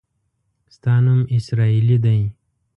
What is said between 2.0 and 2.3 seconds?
دی.